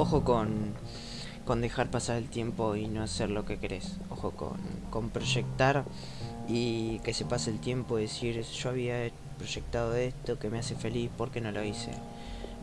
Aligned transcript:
ojo 0.00 0.24
con, 0.24 0.74
con 1.44 1.60
dejar 1.60 1.90
pasar 1.90 2.16
el 2.16 2.28
tiempo 2.28 2.76
y 2.76 2.88
no 2.88 3.02
hacer 3.02 3.30
lo 3.30 3.44
que 3.44 3.58
querés. 3.58 3.98
Ojo 4.10 4.32
con, 4.32 4.58
con 4.90 5.10
proyectar 5.10 5.84
y 6.48 6.98
que 7.00 7.14
se 7.14 7.24
pase 7.24 7.50
el 7.50 7.60
tiempo 7.60 7.98
y 7.98 8.02
decir, 8.02 8.40
yo 8.42 8.70
había 8.70 9.10
proyectado 9.38 9.94
esto 9.94 10.38
que 10.38 10.50
me 10.50 10.58
hace 10.58 10.74
feliz, 10.74 11.10
¿por 11.16 11.30
qué 11.30 11.40
no 11.40 11.52
lo 11.52 11.64
hice? 11.64 11.92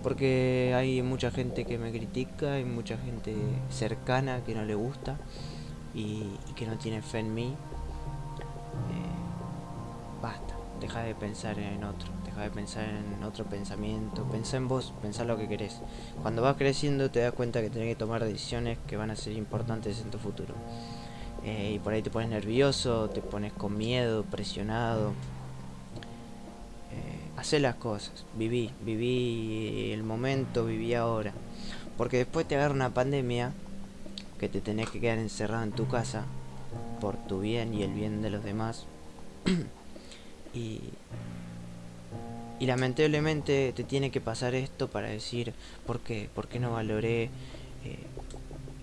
Porque 0.03 0.73
hay 0.75 1.01
mucha 1.01 1.31
gente 1.31 1.65
que 1.65 1.77
me 1.77 1.91
critica, 1.91 2.53
hay 2.53 2.65
mucha 2.65 2.97
gente 2.97 3.35
cercana 3.69 4.43
que 4.43 4.53
no 4.53 4.63
le 4.63 4.75
gusta 4.75 5.17
y, 5.95 6.23
que 6.55 6.67
no 6.67 6.77
tiene 6.77 7.01
fe 7.01 7.19
en 7.19 7.33
mí. 7.33 7.55
Deja 10.87 11.03
de 11.03 11.15
pensar 11.15 11.59
en 11.59 11.83
otro, 11.83 12.09
deja 12.25 12.41
de 12.41 12.49
pensar 12.49 12.85
en 12.85 13.23
otro 13.23 13.45
pensamiento, 13.45 14.23
pensá 14.23 14.57
en 14.57 14.67
vos, 14.67 14.93
pensá 15.01 15.23
lo 15.23 15.37
que 15.37 15.47
querés. 15.47 15.81
Cuando 16.21 16.41
vas 16.41 16.57
creciendo 16.57 17.11
te 17.11 17.19
das 17.19 17.33
cuenta 17.33 17.61
que 17.61 17.69
tenés 17.69 17.89
que 17.89 17.95
tomar 17.95 18.23
decisiones 18.23 18.77
que 18.87 18.97
van 18.97 19.11
a 19.11 19.15
ser 19.15 19.33
importantes 19.33 20.01
en 20.01 20.11
tu 20.11 20.17
futuro. 20.17 20.55
Eh, 21.43 21.73
y 21.75 21.79
por 21.79 21.93
ahí 21.93 22.01
te 22.01 22.09
pones 22.09 22.29
nervioso, 22.29 23.09
te 23.09 23.21
pones 23.21 23.53
con 23.53 23.77
miedo, 23.77 24.23
presionado 24.23 25.13
hacer 27.37 27.61
las 27.61 27.75
cosas, 27.75 28.25
viví, 28.35 28.71
viví 28.83 29.91
el 29.93 30.03
momento, 30.03 30.65
viví 30.65 30.93
ahora. 30.95 31.31
Porque 31.95 32.17
después 32.17 32.47
te 32.47 32.55
agarra 32.55 32.73
una 32.73 32.93
pandemia 32.93 33.53
que 34.39 34.49
te 34.49 34.59
tenés 34.59 34.89
que 34.89 34.99
quedar 34.99 35.19
encerrado 35.19 35.63
en 35.63 35.71
tu 35.71 35.87
casa 35.87 36.25
por 36.99 37.15
tu 37.15 37.39
bien 37.39 37.73
y 37.73 37.83
el 37.83 37.93
bien 37.93 38.21
de 38.21 38.31
los 38.31 38.43
demás. 38.43 38.85
y, 42.59 42.65
lamentablemente 42.65 43.71
te 43.75 43.83
tiene 43.83 44.11
que 44.11 44.19
pasar 44.19 44.55
esto 44.55 44.89
para 44.89 45.07
decir, 45.07 45.53
¿por 45.85 45.99
qué? 45.99 46.29
¿Por 46.33 46.47
qué 46.47 46.59
no 46.59 46.71
valoré 46.71 47.23
eh, 47.23 47.29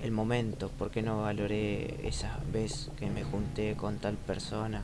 el 0.02 0.12
momento? 0.12 0.70
¿Por 0.70 0.90
qué 0.90 1.02
no 1.02 1.22
valoré 1.22 2.06
esa 2.06 2.38
vez 2.52 2.90
que 2.98 3.10
me 3.10 3.24
junté 3.24 3.74
con 3.74 3.98
tal 3.98 4.14
persona? 4.14 4.82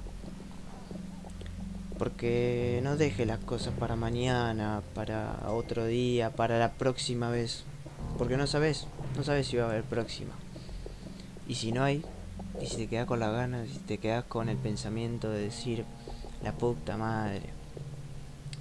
Porque 1.98 2.80
no 2.82 2.96
deje 2.96 3.26
las 3.26 3.38
cosas 3.38 3.74
para 3.78 3.94
mañana, 3.94 4.82
para 4.94 5.38
otro 5.48 5.86
día, 5.86 6.30
para 6.30 6.58
la 6.58 6.72
próxima 6.72 7.30
vez. 7.30 7.64
Porque 8.18 8.36
no 8.36 8.46
sabes, 8.46 8.86
no 9.16 9.22
sabes 9.22 9.46
si 9.46 9.56
va 9.56 9.64
a 9.64 9.70
haber 9.70 9.84
próxima. 9.84 10.32
Y 11.46 11.56
si 11.56 11.72
no 11.72 11.84
hay, 11.84 12.02
y 12.60 12.66
si 12.66 12.76
te 12.76 12.86
quedas 12.88 13.06
con 13.06 13.20
las 13.20 13.32
ganas, 13.32 13.68
si 13.68 13.78
te 13.78 13.98
quedas 13.98 14.24
con 14.24 14.48
el 14.48 14.56
pensamiento 14.56 15.30
de 15.30 15.40
decir, 15.40 15.84
la 16.42 16.52
puta 16.52 16.96
madre, 16.96 17.42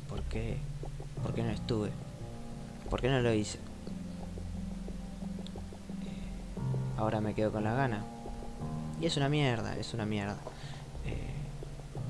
¿por 0.08 0.22
qué? 0.24 0.58
¿Por 1.24 1.34
qué 1.34 1.44
no 1.44 1.50
estuve? 1.50 1.92
¿Por 2.90 3.02
qué 3.02 3.10
no 3.10 3.22
lo 3.22 3.34
hice? 3.34 3.60
Ahora 6.98 7.22
me 7.22 7.34
quedo 7.34 7.52
con 7.52 7.64
las 7.64 7.76
ganas. 7.76 8.04
Y 9.00 9.06
es 9.06 9.16
una 9.16 9.30
mierda, 9.30 9.78
es 9.78 9.94
una 9.94 10.06
mierda. 10.06 10.38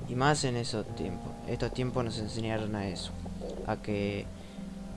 Y 0.10 0.16
más 0.16 0.44
en 0.44 0.56
esos 0.56 0.88
tiempos. 0.96 1.32
Estos 1.48 1.72
tiempos 1.72 2.04
nos 2.04 2.18
enseñaron 2.18 2.76
a 2.76 2.88
eso. 2.88 3.12
A 3.68 3.78
que 3.78 4.26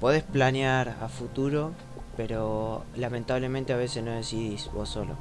podés 0.01 0.23
planear 0.23 0.97
a 1.03 1.09
futuro, 1.09 1.73
pero 2.17 2.85
lamentablemente 2.97 3.75
a 3.75 3.77
veces 3.77 4.03
no 4.03 4.13
decidís 4.13 4.71
vos 4.73 4.89
solo. 4.89 5.17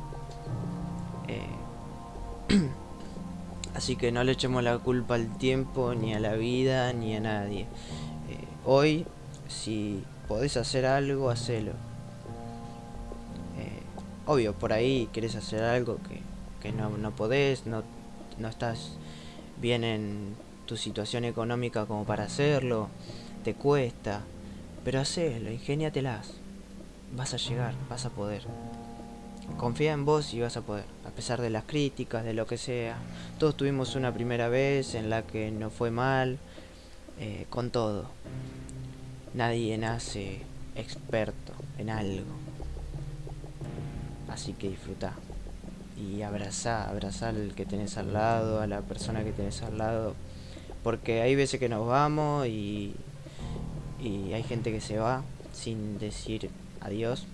Eh, 1.28 2.62
así 3.76 3.96
que 3.96 4.12
no 4.12 4.24
le 4.24 4.34
echemos 4.34 4.64
la 4.64 4.78
culpa 4.78 5.16
al 5.16 5.38
tiempo, 5.38 5.94
ni 5.96 6.14
a 6.14 6.20
la 6.20 6.34
vida, 6.36 6.94
ni 6.94 7.16
a 7.16 7.20
nadie. 7.20 7.62
Eh, 7.62 8.46
hoy, 8.66 9.06
si 9.48 10.04
podés 10.28 10.58
hacer 10.58 10.86
algo, 10.86 11.30
hacelo. 11.30 11.72
Eh, 13.58 13.82
obvio, 14.26 14.54
por 14.54 14.74
ahí 14.74 15.10
querés 15.12 15.36
hacer 15.36 15.64
algo 15.64 15.98
que, 16.08 16.22
que 16.62 16.72
no, 16.72 16.90
no 16.98 17.12
podés, 17.12 17.66
no, 17.66 17.84
no 18.38 18.48
estás 18.48 18.94
bien 19.62 19.84
en 19.84 20.36
tu 20.66 20.78
situación 20.78 21.26
económica 21.26 21.86
como 21.86 22.06
para 22.06 22.24
hacerlo, 22.24 22.90
te 23.44 23.54
cuesta, 23.54 24.22
pero 24.84 25.00
hacelo, 25.00 25.52
ingéniatelas. 25.52 26.34
Vas 27.14 27.34
a 27.34 27.38
llegar, 27.38 27.74
vas 27.90 28.06
a 28.06 28.10
poder. 28.10 28.44
Confía 29.58 29.94
en 29.94 30.06
vos 30.06 30.34
y 30.34 30.42
vas 30.42 30.58
a 30.58 30.62
poder, 30.62 30.86
a 31.06 31.10
pesar 31.12 31.42
de 31.42 31.50
las 31.50 31.64
críticas, 31.64 32.24
de 32.24 32.34
lo 32.34 32.48
que 32.48 32.58
sea. 32.58 32.98
Todos 33.38 33.56
tuvimos 33.56 33.96
una 33.96 34.14
primera 34.14 34.50
vez 34.50 34.96
en 34.96 35.10
la 35.10 35.22
que 35.22 35.52
no 35.52 35.70
fue 35.70 35.92
mal, 35.92 36.40
eh, 37.20 37.46
con 37.50 37.70
todo. 37.70 38.10
Nadie 39.34 39.78
nace 39.78 40.42
experto 40.76 41.54
en 41.78 41.90
algo. 41.90 42.26
Así 44.28 44.54
que 44.54 44.70
disfruta 44.70 45.14
y 45.98 46.22
abrazar, 46.24 46.90
abrazar 46.90 47.36
al 47.36 47.54
que 47.54 47.66
tenés 47.66 47.98
al 47.98 48.14
lado, 48.14 48.62
a 48.62 48.68
la 48.68 48.82
persona 48.82 49.24
que 49.24 49.32
tenés 49.32 49.62
al 49.62 49.78
lado. 49.78 50.16
Porque 50.84 51.22
hay 51.22 51.36
veces 51.36 51.60
que 51.60 51.70
nos 51.70 51.86
vamos 51.86 52.48
y, 52.48 52.96
y 54.02 54.34
hay 54.34 54.44
gente 54.44 54.72
que 54.72 54.82
se 54.82 54.98
va 54.98 55.24
sin 55.54 56.00
decir 56.00 56.50
adiós 56.80 57.28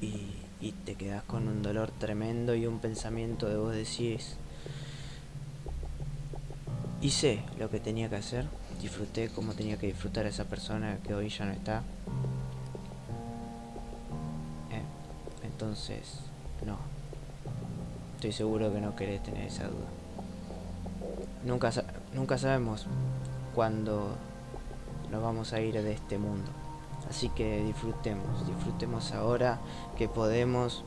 y, 0.00 0.26
y 0.60 0.72
te 0.72 0.94
quedas 0.94 1.22
con 1.24 1.48
un 1.48 1.62
dolor 1.62 1.90
tremendo 1.90 2.54
y 2.54 2.66
un 2.66 2.78
pensamiento 2.78 3.48
de 3.48 3.56
vos 3.56 3.74
decís 3.74 4.36
hice 7.00 7.42
lo 7.58 7.70
que 7.70 7.80
tenía 7.80 8.10
que 8.10 8.16
hacer, 8.16 8.46
disfruté 8.80 9.30
como 9.30 9.54
tenía 9.54 9.78
que 9.78 9.86
disfrutar 9.86 10.26
a 10.26 10.28
esa 10.28 10.44
persona 10.44 10.98
que 11.06 11.14
hoy 11.14 11.30
ya 11.30 11.46
no 11.46 11.52
está. 11.52 11.78
Eh, 14.70 14.82
entonces, 15.46 16.20
no, 16.66 16.78
Estoy 18.20 18.32
seguro 18.32 18.70
que 18.70 18.82
no 18.82 18.94
querés 18.94 19.22
tener 19.22 19.46
esa 19.46 19.66
duda. 19.66 19.86
Nunca, 21.42 21.72
nunca 22.12 22.36
sabemos 22.36 22.86
cuándo 23.54 24.14
nos 25.10 25.22
vamos 25.22 25.54
a 25.54 25.60
ir 25.62 25.82
de 25.82 25.90
este 25.90 26.18
mundo. 26.18 26.50
Así 27.10 27.28
que 27.28 27.62
disfrutemos, 27.64 28.46
disfrutemos 28.46 29.12
ahora 29.12 29.58
que 29.98 30.08
podemos, 30.08 30.84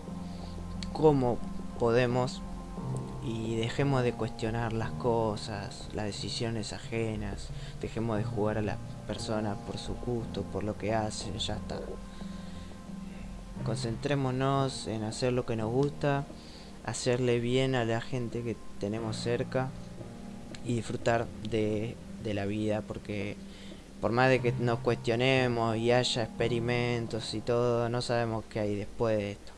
cómo 0.93 1.37
podemos 1.77 2.41
y 3.25 3.55
dejemos 3.55 4.03
de 4.03 4.13
cuestionar 4.13 4.73
las 4.73 4.91
cosas, 4.91 5.89
las 5.93 6.05
decisiones 6.05 6.73
ajenas, 6.73 7.49
dejemos 7.81 8.17
de 8.17 8.23
jugar 8.23 8.57
a 8.57 8.61
las 8.61 8.77
personas 9.05 9.57
por 9.67 9.77
su 9.77 9.93
gusto, 9.95 10.43
por 10.43 10.63
lo 10.63 10.77
que 10.77 10.93
hacen, 10.95 11.37
ya 11.37 11.55
está. 11.55 11.79
Concentrémonos 13.65 14.87
en 14.87 15.03
hacer 15.03 15.33
lo 15.33 15.45
que 15.45 15.55
nos 15.55 15.71
gusta 15.71 16.25
hacerle 16.85 17.39
bien 17.39 17.75
a 17.75 17.85
la 17.85 18.01
gente 18.01 18.43
que 18.43 18.57
tenemos 18.79 19.15
cerca 19.17 19.69
y 20.65 20.75
disfrutar 20.75 21.27
de, 21.49 21.95
la 22.23 22.45
vida 22.45 22.81
porque 22.81 23.35
por 24.03 24.11
más 24.11 24.29
de 24.29 24.41
que 24.41 24.51
nos 24.59 24.79
cuestionemos 24.79 25.77
y 25.77 25.93
haya 25.93 26.23
experimentos 26.23 27.33
y 27.33 27.39
todo, 27.39 27.87
no 27.87 28.01
sabemos 28.01 28.43
qué 28.49 28.59
hay 28.59 28.75
después 28.75 29.17
de 29.17 29.31
esto. 29.31 29.53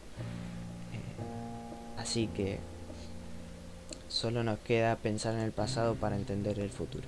Eh, 0.94 1.98
así 1.98 2.28
que 2.28 2.60
solo 4.08 4.44
nos 4.44 4.60
queda 4.60 4.98
pensar 4.98 5.34
en 5.34 5.40
el 5.40 5.52
pasado 5.52 5.96
para 5.96 6.16
entender 6.16 6.60
el 6.60 6.70
futuro. 6.70 7.08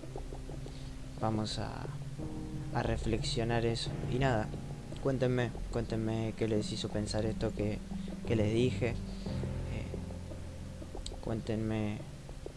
Vamos 1.21 1.59
a, 1.59 1.85
reflexionar 2.81 3.67
eso. 3.67 3.91
Y 4.11 4.17
nada, 4.17 4.47
cuéntenme, 5.03 5.51
cuéntenme 5.71 6.33
qué 6.37 6.47
les 6.47 6.71
hizo 6.71 6.89
pensar 6.89 7.23
esto 7.27 7.53
que, 7.53 7.77
que 8.27 8.35
les 8.35 8.51
dije. 8.51 8.95
Cuéntenme 11.23 11.99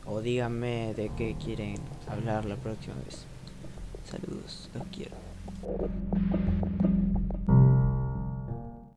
o 0.07 0.23
díganme 0.23 0.95
de 0.95 1.11
qué 1.19 1.37
quieren 1.39 1.75
hablar 2.09 2.47
la 2.47 2.57
próxima 2.57 2.95
vez. 3.05 3.27
Saludos, 4.11 4.69
los 4.75 4.85
quiero. 4.89 6.50